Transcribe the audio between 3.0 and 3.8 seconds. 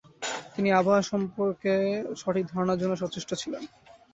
সচেষ্ট ছিলেন।